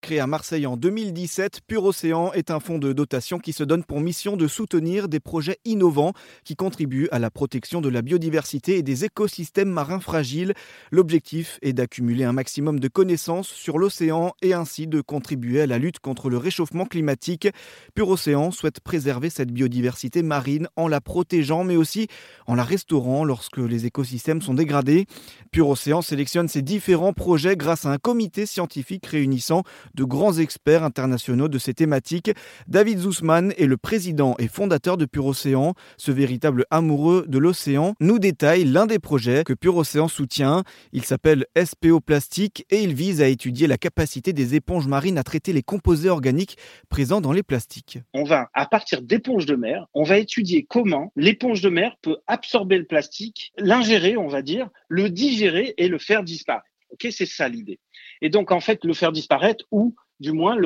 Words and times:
Créé 0.00 0.20
à 0.20 0.28
Marseille 0.28 0.64
en 0.64 0.76
2017, 0.76 1.62
Pure 1.66 1.84
Océan 1.84 2.32
est 2.32 2.52
un 2.52 2.60
fonds 2.60 2.78
de 2.78 2.92
dotation 2.92 3.40
qui 3.40 3.52
se 3.52 3.64
donne 3.64 3.82
pour 3.82 4.00
mission 4.00 4.36
de 4.36 4.46
soutenir 4.46 5.08
des 5.08 5.18
projets 5.18 5.58
innovants 5.64 6.12
qui 6.44 6.54
contribuent 6.54 7.08
à 7.10 7.18
la 7.18 7.30
protection 7.30 7.80
de 7.80 7.88
la 7.88 8.00
biodiversité 8.00 8.78
et 8.78 8.82
des 8.84 9.04
écosystèmes 9.04 9.68
marins 9.68 9.98
fragiles. 9.98 10.54
L'objectif 10.92 11.58
est 11.62 11.72
d'accumuler 11.72 12.22
un 12.22 12.32
maximum 12.32 12.78
de 12.78 12.86
connaissances 12.86 13.48
sur 13.48 13.76
l'océan 13.76 14.34
et 14.40 14.54
ainsi 14.54 14.86
de 14.86 15.00
contribuer 15.00 15.62
à 15.62 15.66
la 15.66 15.78
lutte 15.78 15.98
contre 15.98 16.30
le 16.30 16.38
réchauffement 16.38 16.86
climatique. 16.86 17.48
Pure 17.94 18.10
Océan 18.10 18.52
souhaite 18.52 18.78
préserver 18.78 19.30
cette 19.30 19.50
biodiversité 19.50 20.22
marine 20.22 20.68
en 20.76 20.86
la 20.86 21.00
protégeant 21.00 21.64
mais 21.64 21.76
aussi 21.76 22.06
en 22.46 22.54
la 22.54 22.64
restaurant 22.64 23.24
lorsque 23.24 23.58
les 23.58 23.84
écosystèmes 23.84 24.42
sont 24.42 24.54
dégradés. 24.54 25.06
Pure 25.50 25.70
Océan 25.70 26.02
sélectionne 26.02 26.46
ces 26.46 26.62
différents 26.62 27.12
projets 27.12 27.56
grâce 27.56 27.84
à 27.84 27.90
un 27.90 27.98
comité 27.98 28.46
scientifique 28.46 29.04
réunissant 29.04 29.64
de 29.98 30.04
grands 30.04 30.38
experts 30.38 30.84
internationaux 30.84 31.48
de 31.48 31.58
ces 31.58 31.74
thématiques. 31.74 32.30
David 32.68 33.00
Zussman 33.00 33.52
est 33.58 33.66
le 33.66 33.76
président 33.76 34.36
et 34.38 34.46
fondateur 34.46 34.96
de 34.96 35.06
Pure 35.06 35.26
Océan. 35.26 35.74
Ce 35.96 36.12
véritable 36.12 36.66
amoureux 36.70 37.24
de 37.26 37.38
l'océan 37.38 37.94
nous 37.98 38.20
détaille 38.20 38.64
l'un 38.64 38.86
des 38.86 39.00
projets 39.00 39.42
que 39.42 39.54
Pure 39.54 39.76
Océan 39.76 40.06
soutient. 40.06 40.62
Il 40.92 41.04
s'appelle 41.04 41.46
SPO 41.60 41.98
Plastique 42.00 42.64
et 42.70 42.80
il 42.80 42.94
vise 42.94 43.20
à 43.20 43.26
étudier 43.26 43.66
la 43.66 43.76
capacité 43.76 44.32
des 44.32 44.54
éponges 44.54 44.86
marines 44.86 45.18
à 45.18 45.24
traiter 45.24 45.52
les 45.52 45.64
composés 45.64 46.10
organiques 46.10 46.56
présents 46.88 47.20
dans 47.20 47.32
les 47.32 47.42
plastiques. 47.42 47.98
On 48.14 48.22
va, 48.22 48.50
à 48.54 48.66
partir 48.66 49.02
d'éponges 49.02 49.46
de 49.46 49.56
mer, 49.56 49.86
on 49.94 50.04
va 50.04 50.18
étudier 50.18 50.64
comment 50.68 51.12
l'éponge 51.16 51.60
de 51.60 51.70
mer 51.70 51.96
peut 52.02 52.18
absorber 52.28 52.78
le 52.78 52.84
plastique, 52.84 53.52
l'ingérer, 53.58 54.16
on 54.16 54.28
va 54.28 54.42
dire, 54.42 54.68
le 54.88 55.10
digérer 55.10 55.74
et 55.76 55.88
le 55.88 55.98
faire 55.98 56.22
disparaître. 56.22 56.67
Ok, 56.90 57.08
c'est 57.10 57.26
ça 57.26 57.48
l'idée. 57.48 57.78
Et 58.20 58.30
donc 58.30 58.50
en 58.50 58.60
fait 58.60 58.84
le 58.84 58.94
faire 58.94 59.12
disparaître 59.12 59.64
ou 59.70 59.94
du 60.20 60.32
moins 60.32 60.56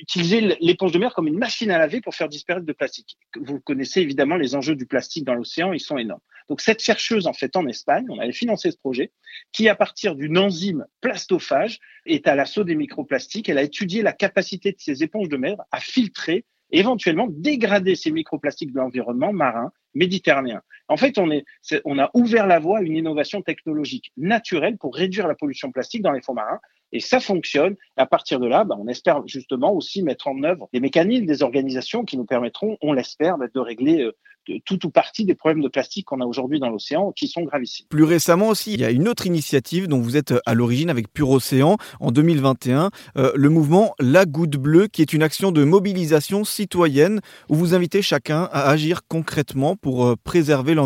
utiliser 0.00 0.56
l'éponge 0.60 0.92
de 0.92 0.98
mer 0.98 1.14
comme 1.14 1.26
une 1.26 1.38
machine 1.38 1.70
à 1.70 1.78
laver 1.78 2.00
pour 2.00 2.14
faire 2.14 2.28
disparaître 2.28 2.66
le 2.66 2.74
plastique. 2.74 3.18
Vous 3.36 3.60
connaissez 3.60 4.00
évidemment 4.00 4.36
les 4.36 4.54
enjeux 4.54 4.74
du 4.74 4.86
plastique 4.86 5.24
dans 5.24 5.34
l'océan, 5.34 5.72
ils 5.72 5.80
sont 5.80 5.98
énormes. 5.98 6.20
Donc 6.48 6.60
cette 6.60 6.82
chercheuse 6.82 7.26
en 7.26 7.32
fait 7.32 7.54
en 7.56 7.66
Espagne, 7.66 8.06
on 8.08 8.18
avait 8.18 8.32
financé 8.32 8.70
ce 8.70 8.78
projet, 8.78 9.12
qui 9.52 9.68
à 9.68 9.74
partir 9.74 10.14
d'une 10.14 10.38
enzyme 10.38 10.86
plastophage 11.00 11.78
est 12.06 12.26
à 12.26 12.34
l'assaut 12.34 12.64
des 12.64 12.74
microplastiques. 12.74 13.48
Elle 13.48 13.58
a 13.58 13.62
étudié 13.62 14.02
la 14.02 14.12
capacité 14.12 14.72
de 14.72 14.78
ces 14.78 15.02
éponges 15.02 15.28
de 15.28 15.36
mer 15.36 15.56
à 15.70 15.80
filtrer 15.80 16.44
éventuellement 16.70 17.28
dégrader 17.30 17.94
ces 17.94 18.10
microplastiques 18.10 18.72
de 18.72 18.78
l'environnement 18.78 19.32
marin 19.32 19.72
méditerranéen. 19.94 20.62
En 20.92 20.98
fait, 20.98 21.16
on, 21.16 21.98
a 21.98 22.10
ouvert 22.12 22.46
la 22.46 22.58
voie 22.58 22.80
à 22.80 22.82
une 22.82 22.96
innovation 22.96 23.40
technologique 23.40 24.12
naturelle 24.18 24.76
pour 24.76 24.94
réduire 24.94 25.26
la 25.26 25.34
pollution 25.34 25.72
plastique 25.72 26.02
dans 26.02 26.12
les 26.12 26.20
fonds 26.20 26.34
marins 26.34 26.60
et 26.92 27.00
ça 27.00 27.18
fonctionne. 27.18 27.76
À 27.96 28.04
partir 28.04 28.38
de 28.40 28.46
là, 28.46 28.64
bah, 28.64 28.76
on 28.78 28.86
espère 28.88 29.26
justement 29.26 29.72
aussi 29.72 30.02
mettre 30.02 30.28
en 30.28 30.42
œuvre 30.42 30.68
des 30.74 30.80
mécanismes, 30.80 31.24
des 31.24 31.42
organisations 31.42 32.04
qui 32.04 32.18
nous 32.18 32.26
permettront, 32.26 32.76
on 32.82 32.92
l'espère, 32.92 33.38
bah, 33.38 33.46
de 33.52 33.60
régler 33.60 34.02
euh, 34.02 34.12
tout 34.64 34.86
ou 34.86 34.90
partie 34.90 35.24
des 35.24 35.34
problèmes 35.34 35.62
de 35.62 35.68
plastique 35.68 36.06
qu'on 36.06 36.20
a 36.20 36.26
aujourd'hui 36.26 36.58
dans 36.58 36.68
l'océan 36.68 37.12
qui 37.12 37.28
sont 37.28 37.42
gravissimes. 37.42 37.86
Plus 37.88 38.04
récemment 38.04 38.48
aussi, 38.48 38.74
il 38.74 38.80
y 38.80 38.84
a 38.84 38.90
une 38.90 39.08
autre 39.08 39.26
initiative 39.26 39.88
dont 39.88 40.00
vous 40.00 40.16
êtes 40.16 40.34
à 40.46 40.54
l'origine 40.54 40.90
avec 40.90 41.12
Pure 41.12 41.30
Océan 41.30 41.76
en 42.00 42.10
2021, 42.10 42.90
euh, 43.16 43.32
le 43.34 43.48
mouvement 43.48 43.94
La 44.00 44.24
Goutte 44.24 44.56
Bleue, 44.56 44.88
qui 44.88 45.02
est 45.02 45.12
une 45.12 45.22
action 45.22 45.52
de 45.52 45.64
mobilisation 45.64 46.44
citoyenne 46.44 47.20
où 47.48 47.54
vous 47.54 47.74
invitez 47.74 48.02
chacun 48.02 48.48
à 48.52 48.68
agir 48.68 49.02
concrètement 49.06 49.76
pour 49.76 50.06
euh, 50.06 50.16
préserver 50.24 50.74
l'environnement. 50.74 50.81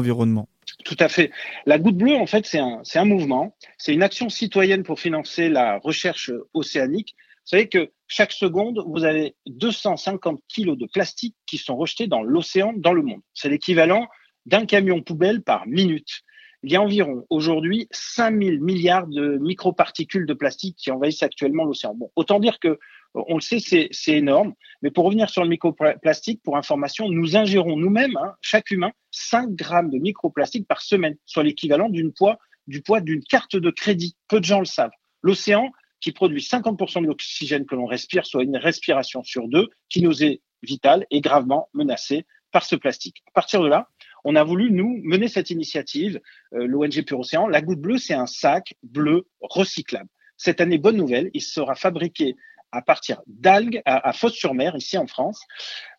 Tout 0.85 0.97
à 0.99 1.09
fait. 1.09 1.31
La 1.65 1.79
goutte 1.79 1.97
bleue, 1.97 2.17
en 2.17 2.27
fait, 2.27 2.47
c'est 2.47 2.59
un, 2.59 2.83
un 2.95 3.05
mouvement, 3.05 3.57
c'est 3.79 3.95
une 3.95 4.03
action 4.03 4.29
citoyenne 4.29 4.83
pour 4.83 5.01
financer 5.01 5.49
la 5.49 5.79
recherche 5.79 6.31
océanique. 6.55 7.15
Vous 7.45 7.51
savez 7.51 7.69
que 7.69 7.93
chaque 8.09 8.33
seconde, 8.33 8.83
vous 8.87 9.05
avez 9.05 9.37
250 9.47 10.41
kilos 10.49 10.77
de 10.77 10.87
plastique 10.87 11.37
qui 11.47 11.59
sont 11.59 11.77
rejetés 11.77 12.07
dans 12.07 12.23
l'océan, 12.23 12.73
dans 12.77 12.93
le 12.93 13.03
monde. 13.03 13.21
C'est 13.35 13.49
l'équivalent 13.49 14.09
d'un 14.47 14.67
camion 14.67 15.03
poubelle 15.03 15.43
par 15.43 15.67
minute. 15.67 16.23
Il 16.63 16.73
y 16.73 16.77
a 16.77 16.83
environ 16.83 17.25
aujourd'hui 17.31 17.87
5000 17.93 18.61
milliards 18.61 19.07
de 19.07 19.39
microparticules 19.39 20.27
de 20.27 20.35
plastique 20.35 20.77
qui 20.77 20.91
envahissent 20.91 21.23
actuellement 21.23 21.65
l'océan. 21.65 21.95
Bon, 21.95 22.11
autant 22.17 22.41
dire 22.41 22.59
que 22.59 22.79
on 23.15 23.35
le 23.37 23.41
sait, 23.41 23.59
c'est 23.61 24.13
énorme. 24.13 24.55
Mais 24.83 24.91
pour 24.91 25.05
revenir 25.05 25.31
sur 25.31 25.43
le 25.43 25.49
microplastique, 25.49 26.43
pour 26.43 26.57
information, 26.57 27.09
nous 27.09 27.37
ingérons 27.37 27.77
nous-mêmes, 27.77 28.17
hein, 28.17 28.35
chaque 28.41 28.71
humain, 28.71 28.91
5 29.11 29.51
grammes 29.51 29.91
de 29.91 29.99
microplastique 29.99 30.67
par 30.67 30.83
semaine, 30.83 31.17
soit 31.25 31.43
l'équivalent 31.43 31.89
d'une 31.89 32.13
poids, 32.13 32.39
du 32.67 32.83
poids 32.83 33.01
d'une 33.01 33.23
carte 33.23 33.57
de 33.57 33.71
crédit. 33.71 34.17
Peu 34.29 34.41
de 34.41 34.45
gens 34.45 34.61
le 34.61 34.67
savent. 34.67 34.91
L'océan, 35.23 35.71
qui 36.01 36.13
produit 36.13 36.41
50% 36.41 37.03
de 37.03 37.07
l'oxygène 37.07 37.67
que 37.67 37.75
l'on 37.75 37.87
respire, 37.87 38.27
soit 38.27 38.43
une 38.43 38.57
respiration 38.57 39.23
sur 39.23 39.49
deux, 39.49 39.69
qui 39.89 40.03
nous 40.03 40.23
est 40.23 40.41
vitale, 40.63 41.07
est 41.11 41.21
gravement 41.21 41.69
menacée 41.73 42.27
par 42.53 42.65
ce 42.65 42.77
plastique. 42.77 43.23
À 43.29 43.33
partir 43.33 43.63
de 43.63 43.69
là, 43.69 43.89
on 44.25 44.35
a 44.35 44.43
voulu, 44.43 44.71
nous, 44.71 45.01
mener 45.05 45.29
cette 45.29 45.51
initiative, 45.51 46.21
euh, 46.55 46.67
l'ONG 46.67 47.05
Pure 47.05 47.21
Océan. 47.21 47.47
La 47.47 47.63
goutte 47.63 47.81
bleue, 47.81 47.99
c'est 47.99 48.15
un 48.15 48.27
sac 48.27 48.75
bleu 48.83 49.29
recyclable. 49.41 50.09
Cette 50.37 50.61
année, 50.61 50.79
bonne 50.79 50.97
nouvelle, 50.97 51.31
il 51.33 51.43
sera 51.43 51.75
fabriqué 51.75 52.35
à 52.73 52.83
partir 52.83 53.23
d'algues 53.27 53.81
à, 53.85 54.09
à 54.09 54.13
sur 54.13 54.55
mer 54.55 54.77
ici 54.77 54.99
en 54.99 55.07
France, 55.07 55.43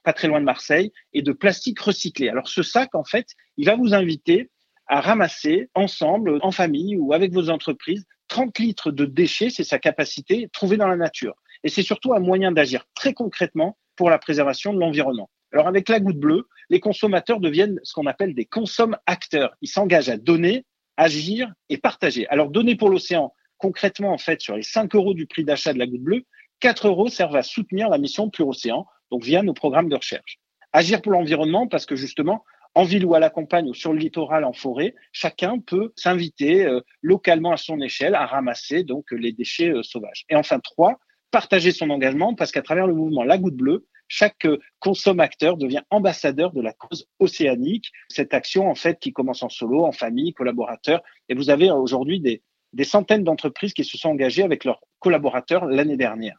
pas 0.03 0.13
très 0.13 0.27
loin 0.27 0.39
de 0.39 0.45
Marseille, 0.45 0.91
et 1.13 1.21
de 1.21 1.31
plastique 1.31 1.79
recyclé. 1.79 2.29
Alors 2.29 2.47
ce 2.47 2.63
sac, 2.63 2.93
en 2.95 3.03
fait, 3.03 3.27
il 3.57 3.65
va 3.65 3.75
vous 3.75 3.93
inviter 3.93 4.49
à 4.87 5.01
ramasser 5.01 5.69
ensemble, 5.75 6.39
en 6.41 6.51
famille 6.51 6.97
ou 6.97 7.13
avec 7.13 7.33
vos 7.33 7.49
entreprises, 7.49 8.05
30 8.29 8.59
litres 8.59 8.91
de 8.91 9.05
déchets, 9.05 9.49
c'est 9.49 9.63
sa 9.63 9.79
capacité, 9.79 10.49
trouvée 10.53 10.77
dans 10.77 10.87
la 10.87 10.95
nature. 10.95 11.35
Et 11.63 11.69
c'est 11.69 11.83
surtout 11.83 12.13
un 12.13 12.19
moyen 12.19 12.51
d'agir 12.51 12.85
très 12.93 13.13
concrètement 13.13 13.77
pour 13.95 14.09
la 14.09 14.19
préservation 14.19 14.73
de 14.73 14.79
l'environnement. 14.79 15.29
Alors 15.51 15.67
avec 15.67 15.89
la 15.89 15.99
goutte 15.99 16.19
bleue, 16.19 16.47
les 16.69 16.79
consommateurs 16.79 17.39
deviennent 17.39 17.79
ce 17.83 17.93
qu'on 17.93 18.05
appelle 18.05 18.35
des 18.35 18.45
consommateurs 18.45 19.01
acteurs. 19.05 19.55
Ils 19.61 19.69
s'engagent 19.69 20.09
à 20.09 20.17
donner, 20.17 20.65
agir 20.97 21.51
et 21.69 21.77
partager. 21.77 22.27
Alors 22.27 22.49
donner 22.49 22.75
pour 22.75 22.89
l'océan, 22.89 23.33
concrètement 23.57 24.11
en 24.11 24.17
fait 24.17 24.41
sur 24.41 24.55
les 24.55 24.63
5 24.63 24.93
euros 24.95 25.13
du 25.13 25.25
prix 25.25 25.43
d'achat 25.43 25.73
de 25.73 25.79
la 25.79 25.87
goutte 25.87 26.01
bleue, 26.01 26.25
4 26.59 26.87
euros 26.87 27.09
servent 27.09 27.35
à 27.35 27.43
soutenir 27.43 27.89
la 27.89 27.97
mission 27.97 28.29
Pure 28.29 28.49
Océan, 28.49 28.85
donc 29.11 29.23
via 29.23 29.43
nos 29.43 29.53
programmes 29.53 29.89
de 29.89 29.95
recherche. 29.95 30.39
Agir 30.73 31.01
pour 31.01 31.11
l'environnement 31.11 31.67
parce 31.67 31.85
que 31.85 31.95
justement, 31.95 32.43
en 32.75 32.83
ville 32.83 33.05
ou 33.05 33.15
à 33.15 33.19
la 33.19 33.29
campagne 33.29 33.69
ou 33.69 33.73
sur 33.73 33.93
le 33.93 33.99
littoral 33.99 34.43
en 34.43 34.53
forêt, 34.53 34.95
chacun 35.11 35.59
peut 35.59 35.93
s'inviter 35.95 36.65
euh, 36.65 36.81
localement 37.01 37.51
à 37.51 37.57
son 37.57 37.81
échelle 37.81 38.15
à 38.15 38.25
ramasser 38.25 38.83
donc 38.83 39.11
les 39.11 39.31
déchets 39.31 39.69
euh, 39.69 39.83
sauvages. 39.83 40.25
Et 40.29 40.35
enfin 40.35 40.59
trois, 40.59 40.99
partager 41.31 41.71
son 41.71 41.89
engagement 41.89 42.35
parce 42.35 42.51
qu'à 42.51 42.61
travers 42.61 42.87
le 42.87 42.93
mouvement 42.93 43.23
La 43.23 43.37
Goutte 43.37 43.55
Bleue, 43.55 43.87
chaque 44.07 44.45
euh, 44.45 44.59
consommateur 44.79 45.57
devient 45.57 45.81
ambassadeur 45.89 46.51
de 46.53 46.61
la 46.61 46.73
cause 46.73 47.07
océanique. 47.19 47.91
Cette 48.09 48.33
action 48.33 48.69
en 48.69 48.75
fait 48.75 48.99
qui 48.99 49.11
commence 49.11 49.43
en 49.43 49.49
solo, 49.49 49.85
en 49.85 49.91
famille, 49.91 50.33
collaborateur. 50.33 51.01
Et 51.29 51.35
vous 51.35 51.49
avez 51.49 51.71
aujourd'hui 51.71 52.19
des, 52.19 52.43
des 52.73 52.83
centaines 52.83 53.23
d'entreprises 53.23 53.73
qui 53.73 53.83
se 53.83 53.97
sont 53.97 54.09
engagées 54.09 54.43
avec 54.43 54.65
leurs 54.65 54.81
collaborateurs 54.99 55.65
l'année 55.65 55.97
dernière. 55.97 56.37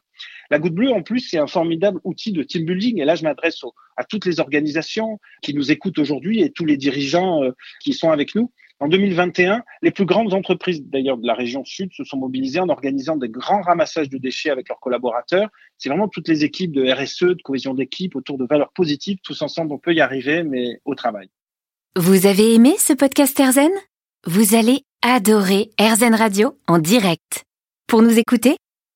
La 0.49 0.59
Goutte 0.59 0.73
Bleue, 0.73 0.91
en 0.91 1.03
plus, 1.03 1.19
c'est 1.19 1.37
un 1.37 1.47
formidable 1.47 1.99
outil 2.03 2.31
de 2.31 2.43
team 2.43 2.65
building. 2.65 2.99
Et 2.99 3.05
là, 3.05 3.15
je 3.15 3.23
m'adresse 3.23 3.61
à 3.97 4.03
toutes 4.03 4.25
les 4.25 4.39
organisations 4.39 5.19
qui 5.41 5.53
nous 5.53 5.71
écoutent 5.71 5.99
aujourd'hui 5.99 6.41
et 6.41 6.51
tous 6.51 6.65
les 6.65 6.77
dirigeants 6.77 7.43
euh, 7.43 7.51
qui 7.81 7.93
sont 7.93 8.11
avec 8.11 8.35
nous. 8.35 8.51
En 8.81 8.87
2021, 8.87 9.63
les 9.81 9.91
plus 9.91 10.05
grandes 10.05 10.33
entreprises, 10.33 10.81
d'ailleurs 10.81 11.17
de 11.17 11.27
la 11.27 11.33
région 11.33 11.65
sud, 11.65 11.91
se 11.93 12.05
sont 12.05 12.17
mobilisées 12.17 12.61
en 12.61 12.69
organisant 12.69 13.17
des 13.17 13.27
grands 13.27 13.61
ramassages 13.61 14.09
de 14.09 14.17
déchets 14.17 14.51
avec 14.51 14.69
leurs 14.69 14.79
collaborateurs. 14.79 15.49
C'est 15.77 15.89
vraiment 15.89 16.07
toutes 16.07 16.29
les 16.29 16.45
équipes 16.45 16.71
de 16.71 16.89
RSE, 16.89 17.35
de 17.35 17.41
cohésion 17.43 17.73
d'équipe, 17.73 18.15
autour 18.15 18.37
de 18.37 18.45
valeurs 18.45 18.71
positives. 18.71 19.17
Tous 19.21 19.41
ensemble, 19.41 19.73
on 19.73 19.79
peut 19.79 19.93
y 19.93 19.99
arriver, 19.99 20.43
mais 20.43 20.79
au 20.85 20.95
travail. 20.95 21.29
Vous 21.97 22.25
avez 22.25 22.53
aimé 22.53 22.75
ce 22.77 22.93
podcast 22.93 23.37
Erzen 23.37 23.71
Vous 24.25 24.55
allez 24.55 24.83
adorer 25.01 25.71
Erzen 25.77 26.15
Radio 26.15 26.55
en 26.67 26.79
direct. 26.79 27.43
Pour 27.87 28.01
nous 28.01 28.17
écouter, 28.17 28.55